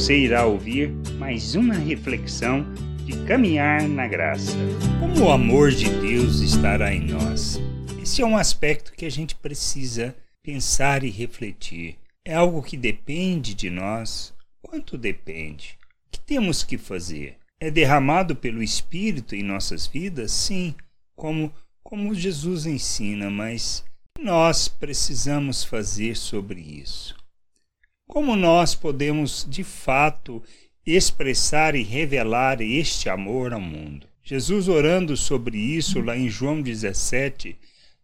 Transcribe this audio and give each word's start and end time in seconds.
você 0.00 0.16
irá 0.16 0.46
ouvir 0.46 0.88
mais 1.18 1.54
uma 1.54 1.74
reflexão 1.74 2.64
de 3.04 3.12
caminhar 3.26 3.86
na 3.86 4.08
graça. 4.08 4.56
Como 4.98 5.26
o 5.26 5.30
amor 5.30 5.72
de 5.72 5.90
Deus 6.00 6.40
estará 6.40 6.94
em 6.94 7.02
nós? 7.06 7.60
Esse 8.00 8.22
é 8.22 8.26
um 8.26 8.34
aspecto 8.34 8.94
que 8.94 9.04
a 9.04 9.10
gente 9.10 9.34
precisa 9.34 10.16
pensar 10.42 11.04
e 11.04 11.10
refletir. 11.10 11.98
É 12.24 12.34
algo 12.34 12.62
que 12.62 12.78
depende 12.78 13.52
de 13.52 13.68
nós? 13.68 14.32
Quanto 14.62 14.96
depende? 14.96 15.76
O 16.06 16.12
que 16.12 16.20
temos 16.20 16.62
que 16.62 16.78
fazer? 16.78 17.36
É 17.60 17.70
derramado 17.70 18.34
pelo 18.34 18.62
Espírito 18.62 19.34
em 19.34 19.42
nossas 19.42 19.86
vidas? 19.86 20.32
Sim, 20.32 20.74
como, 21.14 21.52
como 21.82 22.14
Jesus 22.14 22.64
ensina, 22.64 23.28
mas 23.28 23.84
nós 24.18 24.66
precisamos 24.66 25.62
fazer 25.62 26.16
sobre 26.16 26.58
isso. 26.58 27.19
Como 28.10 28.34
nós 28.34 28.74
podemos, 28.74 29.46
de 29.48 29.62
fato, 29.62 30.42
expressar 30.84 31.76
e 31.76 31.84
revelar 31.84 32.60
este 32.60 33.08
amor 33.08 33.52
ao 33.52 33.60
mundo? 33.60 34.08
Jesus, 34.20 34.66
orando 34.66 35.16
sobre 35.16 35.56
isso 35.56 36.00
lá 36.00 36.16
em 36.16 36.28
João 36.28 36.60
17, 36.60 37.56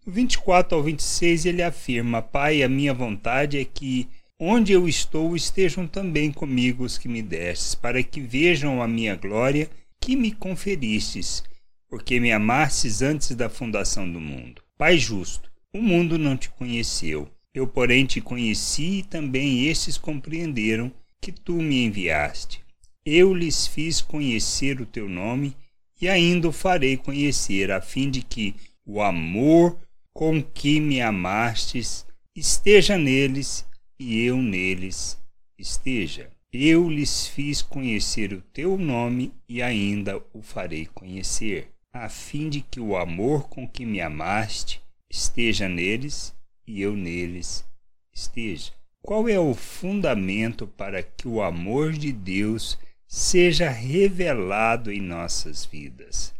do 0.05 0.13
24 0.13 0.79
ao 0.79 0.85
26, 0.85 1.47
ele 1.47 1.61
afirma: 1.61 2.23
Pai, 2.23 2.63
a 2.63 2.69
minha 2.69 2.95
vontade 2.95 3.59
é 3.59 3.65
que 3.65 4.09
onde 4.39 4.73
eu 4.73 4.89
estou 4.89 5.35
estejam 5.35 5.89
também 5.89 6.31
comigo 6.31 6.85
os 6.85 6.97
que 6.97 7.09
me 7.09 7.21
destes, 7.21 7.75
para 7.75 8.01
que 8.01 8.21
vejam 8.21 8.81
a 8.81 8.87
minha 8.87 9.17
glória 9.17 9.69
que 10.01 10.15
me 10.15 10.31
conferistes, 10.31 11.43
porque 11.91 12.21
me 12.21 12.31
amastes 12.31 13.03
antes 13.03 13.35
da 13.35 13.49
fundação 13.49 14.09
do 14.09 14.21
mundo. 14.21 14.63
Pai 14.79 14.99
justo, 14.99 15.51
o 15.75 15.83
mundo 15.83 16.17
não 16.17 16.37
te 16.37 16.49
conheceu 16.51 17.29
eu, 17.57 17.67
porém, 17.67 18.05
te 18.05 18.21
conheci 18.21 18.99
e 18.99 19.03
também 19.03 19.67
estes 19.67 19.97
compreenderam 19.97 20.93
que 21.23 21.33
tu 21.33 21.55
me 21.55 21.87
enviaste. 21.87 22.61
Eu 23.03 23.33
lhes 23.33 23.67
fiz 23.67 24.03
conhecer 24.03 24.79
o 24.79 24.85
teu 24.85 25.09
nome 25.09 25.57
e 25.99 26.07
ainda 26.07 26.49
o 26.49 26.53
farei 26.53 26.99
conhecer, 26.99 27.71
a 27.71 27.81
fim 27.81 28.11
de 28.11 28.21
que 28.21 28.55
o 28.85 29.01
amor 29.01 29.81
com 30.13 30.43
que 30.43 30.79
me 30.81 31.01
amastes 31.01 32.05
esteja 32.37 32.99
neles 32.99 33.67
e 33.99 34.21
eu 34.21 34.37
neles 34.37 35.19
esteja. 35.59 36.29
Eu 36.53 36.91
lhes 36.91 37.27
fiz 37.27 37.63
conhecer 37.63 38.35
o 38.35 38.43
teu 38.53 38.77
nome 38.77 39.33
e 39.49 39.63
ainda 39.63 40.23
o 40.35 40.43
farei 40.43 40.85
conhecer, 40.85 41.71
a 41.91 42.11
fim 42.11 42.51
de 42.51 42.61
que 42.61 42.81
o 42.81 42.99
amor 42.99 43.49
com 43.49 43.67
que 43.67 43.87
me 43.87 43.99
amaste 43.99 44.83
esteja 45.11 45.71
neles 45.71 46.37
e 46.67 46.83
eu 46.83 46.97
neles 46.97 47.65
esteja. 48.13 48.73
Qual 49.03 49.29
é 49.29 49.39
o 49.39 49.55
fundamento 49.55 50.67
para 50.67 51.03
que 51.03 51.29
o 51.29 51.41
amor 51.41 51.93
de 51.93 52.13
Deus 52.13 52.77
seja 53.07 53.69
revelado 53.69 54.91
em 54.91 55.01
nossas 55.01 55.65
vidas? 55.65 56.35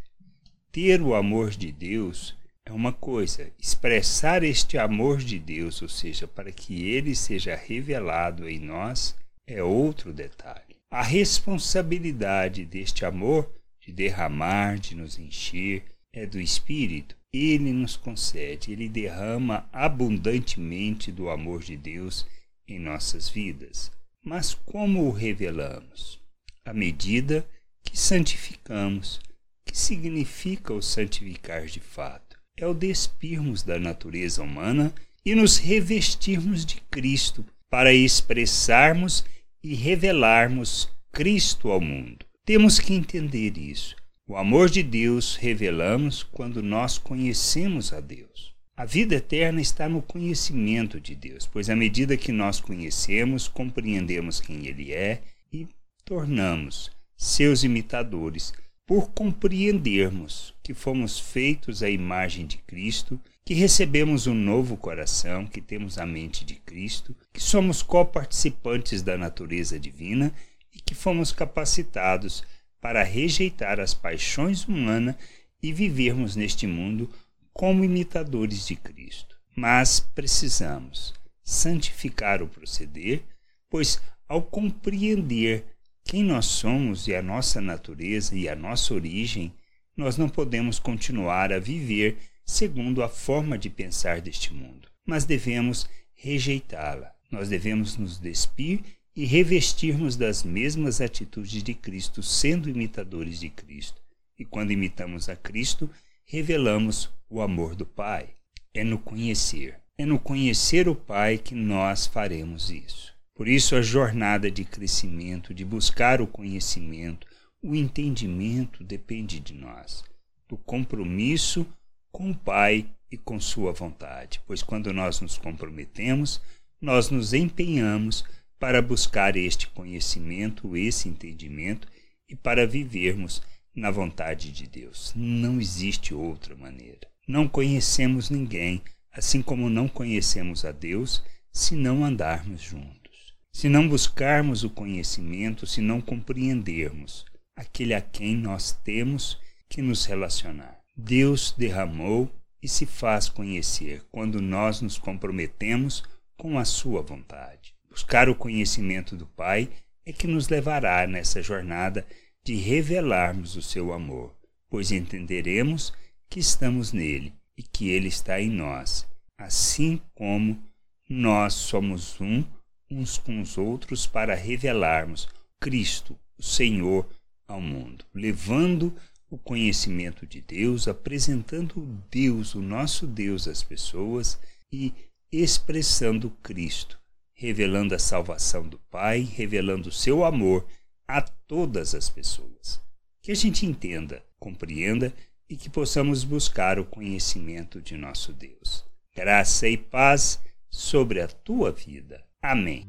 Ter 0.71 1.01
o 1.01 1.15
amor 1.15 1.51
de 1.51 1.71
Deus 1.71 2.35
é 2.65 2.71
uma 2.73 2.91
coisa, 2.91 3.49
expressar 3.57 4.43
este 4.43 4.77
amor 4.77 5.19
de 5.19 5.39
Deus, 5.39 5.81
ou 5.81 5.87
seja, 5.87 6.27
para 6.27 6.51
que 6.51 6.89
ele 6.89 7.15
seja 7.15 7.55
revelado 7.55 8.49
em 8.49 8.59
nós, 8.59 9.15
é 9.47 9.63
outro 9.63 10.11
detalhe. 10.11 10.75
A 10.91 11.01
responsabilidade 11.01 12.65
deste 12.65 13.05
amor 13.05 13.49
de 13.79 13.93
derramar, 13.93 14.77
de 14.77 14.95
nos 14.95 15.17
encher, 15.17 15.85
é 16.13 16.25
do 16.25 16.39
Espírito 16.39 17.17
ele 17.33 17.71
nos 17.73 17.95
concede, 17.95 18.71
ele 18.71 18.87
derrama 18.87 19.67
abundantemente 19.71 21.11
do 21.11 21.29
amor 21.29 21.61
de 21.61 21.75
Deus 21.75 22.25
em 22.67 22.79
nossas 22.79 23.29
vidas. 23.29 23.91
Mas 24.23 24.53
como 24.53 25.05
o 25.05 25.11
revelamos? 25.11 26.19
À 26.65 26.73
medida 26.73 27.47
que 27.83 27.97
santificamos. 27.97 29.19
que 29.65 29.77
significa 29.77 30.73
o 30.73 30.81
santificar 30.81 31.65
de 31.65 31.81
fato? 31.81 32.37
É 32.55 32.65
o 32.65 32.73
despirmos 32.73 33.63
da 33.63 33.77
natureza 33.77 34.41
humana 34.41 34.93
e 35.25 35.35
nos 35.35 35.57
revestirmos 35.57 36.65
de 36.65 36.79
Cristo 36.89 37.45
para 37.69 37.93
expressarmos 37.93 39.25
e 39.61 39.75
revelarmos 39.75 40.89
Cristo 41.11 41.69
ao 41.69 41.81
mundo. 41.81 42.25
Temos 42.45 42.79
que 42.79 42.93
entender 42.93 43.57
isso. 43.57 43.95
O 44.29 44.35
amor 44.35 44.69
de 44.69 44.83
Deus 44.83 45.37
revelamos 45.37 46.21
quando 46.21 46.61
nós 46.61 46.97
conhecemos 46.97 47.93
a 47.93 48.01
Deus. 48.01 48.53
A 48.75 48.83
vida 48.83 49.15
eterna 49.15 49.61
está 49.61 49.87
no 49.87 50.01
conhecimento 50.01 50.99
de 50.99 51.15
Deus, 51.15 51.47
pois 51.47 51.69
à 51.69 51.75
medida 51.77 52.17
que 52.17 52.33
nós 52.33 52.59
conhecemos, 52.59 53.47
compreendemos 53.47 54.41
quem 54.41 54.67
Ele 54.67 54.91
é 54.91 55.21
e 55.49 55.65
tornamos 56.03 56.91
seus 57.15 57.63
imitadores, 57.63 58.53
por 58.85 59.11
compreendermos 59.11 60.53
que 60.61 60.73
fomos 60.73 61.17
feitos 61.17 61.81
à 61.81 61.89
imagem 61.89 62.45
de 62.45 62.57
Cristo, 62.57 63.17
que 63.45 63.53
recebemos 63.53 64.27
um 64.27 64.35
novo 64.35 64.75
coração, 64.75 65.47
que 65.47 65.61
temos 65.61 65.97
a 65.97 66.05
mente 66.05 66.43
de 66.43 66.55
Cristo, 66.55 67.15
que 67.31 67.39
somos 67.41 67.81
coparticipantes 67.81 69.01
da 69.01 69.17
natureza 69.17 69.79
divina 69.79 70.33
e 70.73 70.81
que 70.81 70.93
fomos 70.93 71.31
capacitados 71.31 72.43
para 72.81 73.03
rejeitar 73.03 73.79
as 73.79 73.93
paixões 73.93 74.65
humanas 74.65 75.15
e 75.61 75.73
vivermos 75.73 76.35
neste 76.35 76.67
mundo 76.67 77.09
como 77.53 77.83
imitadores 77.83 78.67
de 78.67 78.75
Cristo. 78.75 79.35
Mas 79.55 79.99
precisamos 79.99 81.13
santificar 81.43 82.43
o 82.43 82.47
proceder, 82.47 83.23
pois 83.69 84.01
ao 84.27 84.41
compreender 84.41 85.65
quem 86.03 86.23
nós 86.23 86.45
somos 86.45 87.07
e 87.07 87.15
a 87.15 87.21
nossa 87.21 87.59
natureza 87.59 88.35
e 88.35 88.47
a 88.47 88.55
nossa 88.55 88.93
origem, 88.93 89.53
nós 89.95 90.17
não 90.17 90.29
podemos 90.29 90.79
continuar 90.79 91.51
a 91.51 91.59
viver 91.59 92.17
segundo 92.45 93.03
a 93.03 93.09
forma 93.09 93.57
de 93.57 93.69
pensar 93.69 94.21
deste 94.21 94.53
mundo, 94.53 94.87
mas 95.05 95.25
devemos 95.25 95.89
rejeitá-la. 96.13 97.11
Nós 97.29 97.49
devemos 97.49 97.97
nos 97.97 98.17
despir 98.17 98.81
e 99.17 99.25
revestirmos 99.25 100.15
das 100.15 100.43
mesmas 100.43 101.01
atitudes 101.01 101.63
de 101.63 101.73
Cristo, 101.73 102.21
sendo 102.21 102.69
imitadores 102.69 103.39
de 103.39 103.49
Cristo. 103.49 103.99
E 104.37 104.45
quando 104.45 104.69
imitamos 104.69 105.27
a 105.27 105.35
Cristo, 105.35 105.89
revelamos 106.23 107.09
o 107.27 107.41
amor 107.41 107.73
do 107.73 107.83
Pai. 107.83 108.29
É 108.75 108.83
no 108.83 108.99
conhecer, 108.99 109.79
é 109.97 110.05
no 110.05 110.19
conhecer 110.19 110.87
o 110.87 110.93
Pai 110.93 111.39
que 111.39 111.55
nós 111.55 112.05
faremos 112.05 112.69
isso. 112.69 113.11
Por 113.33 113.47
isso, 113.47 113.75
a 113.75 113.81
jornada 113.81 114.51
de 114.51 114.63
crescimento, 114.63 115.51
de 115.51 115.65
buscar 115.65 116.21
o 116.21 116.27
conhecimento, 116.27 117.25
o 117.59 117.73
entendimento 117.73 118.83
depende 118.83 119.39
de 119.39 119.55
nós, 119.55 120.03
do 120.47 120.57
compromisso 120.57 121.65
com 122.11 122.29
o 122.29 122.37
Pai 122.37 122.87
e 123.11 123.17
com 123.17 123.39
Sua 123.39 123.73
vontade, 123.73 124.39
pois 124.45 124.61
quando 124.61 124.93
nós 124.93 125.21
nos 125.21 125.39
comprometemos, 125.39 126.39
nós 126.79 127.09
nos 127.09 127.33
empenhamos 127.33 128.23
para 128.59 128.81
buscar 128.81 129.35
este 129.35 129.67
conhecimento, 129.69 130.75
esse 130.75 131.07
entendimento 131.07 131.87
e 132.27 132.35
para 132.35 132.67
vivermos 132.67 133.41
na 133.75 133.91
vontade 133.91 134.51
de 134.51 134.67
Deus. 134.67 135.13
Não 135.15 135.61
existe 135.61 136.13
outra 136.13 136.55
maneira. 136.55 137.07
Não 137.27 137.47
conhecemos 137.47 138.29
ninguém, 138.29 138.81
assim 139.11 139.41
como 139.41 139.69
não 139.69 139.87
conhecemos 139.87 140.65
a 140.65 140.71
Deus, 140.71 141.23
se 141.51 141.75
não 141.75 142.03
andarmos 142.03 142.61
juntos. 142.61 143.33
Se 143.51 143.69
não 143.69 143.87
buscarmos 143.87 144.63
o 144.63 144.69
conhecimento, 144.69 145.65
se 145.65 145.81
não 145.81 145.99
compreendermos 146.01 147.25
aquele 147.55 147.93
a 147.93 148.01
quem 148.01 148.35
nós 148.35 148.71
temos 148.83 149.39
que 149.67 149.81
nos 149.81 150.05
relacionar. 150.05 150.79
Deus 150.95 151.53
derramou 151.57 152.31
e 152.61 152.67
se 152.67 152.85
faz 152.85 153.29
conhecer 153.29 154.03
quando 154.11 154.41
nós 154.41 154.81
nos 154.81 154.97
comprometemos 154.97 156.03
com 156.35 156.57
a 156.57 156.65
sua 156.65 157.01
vontade. 157.01 157.76
Buscar 157.97 158.29
o 158.29 158.35
conhecimento 158.35 159.15
do 159.15 159.25
Pai 159.25 159.71
é 160.05 160.13
que 160.13 160.27
nos 160.27 160.49
levará 160.49 161.07
nessa 161.07 161.41
jornada 161.41 162.05
de 162.43 162.53
revelarmos 162.53 163.55
o 163.55 163.61
seu 163.63 163.91
amor, 163.91 164.35
pois 164.69 164.91
entenderemos 164.91 165.91
que 166.29 166.39
estamos 166.39 166.93
nele 166.93 167.33
e 167.57 167.63
que 167.63 167.89
ele 167.89 168.07
está 168.07 168.39
em 168.39 168.51
nós, 168.51 169.07
assim 169.35 169.99
como 170.13 170.63
nós 171.09 171.55
somos 171.55 172.21
um 172.21 172.45
uns 172.87 173.17
com 173.17 173.41
os 173.41 173.57
outros 173.57 174.05
para 174.05 174.35
revelarmos 174.35 175.27
Cristo, 175.59 176.15
o 176.37 176.43
Senhor, 176.43 177.09
ao 177.47 177.59
mundo, 177.59 178.05
levando 178.13 178.95
o 179.27 179.39
conhecimento 179.39 180.23
de 180.27 180.39
Deus, 180.39 180.87
apresentando 180.87 181.81
Deus, 182.11 182.53
o 182.53 182.61
nosso 182.61 183.07
Deus 183.07 183.47
às 183.47 183.63
pessoas 183.63 184.39
e 184.71 184.93
expressando 185.31 186.29
Cristo, 186.43 186.99
revelando 187.37 187.93
a 187.93 187.99
salvação 187.99 188.67
do 188.67 188.79
Pai, 188.89 189.21
revelando 189.21 189.89
o 189.89 189.91
seu 189.91 190.25
amor 190.25 190.65
a 191.07 191.21
todas 191.21 191.93
as 191.93 192.09
pessoas. 192.09 192.81
Que 193.21 193.31
a 193.31 193.35
gente 193.35 193.65
entenda, 193.65 194.23
compreenda 194.39 195.13
e 195.47 195.55
que 195.55 195.69
possamos 195.69 196.23
buscar 196.23 196.79
o 196.79 196.85
conhecimento 196.85 197.79
de 197.79 197.95
nosso 197.95 198.33
Deus. 198.33 198.83
Graça 199.15 199.67
e 199.69 199.77
paz 199.77 200.39
sobre 200.69 201.21
a 201.21 201.27
tua 201.27 201.71
vida. 201.71 202.23
Amém. 202.41 202.85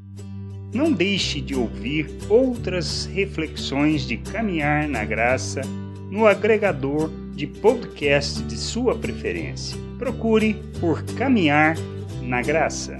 não 0.74 0.92
deixe 0.92 1.40
de 1.40 1.54
ouvir 1.54 2.06
outras 2.28 3.06
reflexões 3.06 4.06
de 4.06 4.18
caminhar 4.18 4.86
na 4.86 5.04
graça 5.04 5.62
no 6.10 6.26
agregador 6.26 7.10
de 7.34 7.46
podcast 7.46 8.42
de 8.42 8.56
sua 8.56 8.98
preferência. 8.98 9.76
Procure 9.98 10.54
por 10.80 11.02
Caminhar 11.16 11.76
na 12.22 12.42
Graça. 12.42 12.98